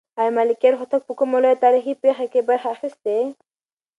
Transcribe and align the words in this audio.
آیا 0.19 0.31
ملکیار 0.39 0.75
هوتک 0.79 1.01
په 1.05 1.13
کومه 1.19 1.37
لویه 1.43 1.61
تاریخي 1.65 1.93
پېښه 2.03 2.25
کې 2.31 2.45
برخه 2.49 2.67
اخیستې؟ 2.75 3.17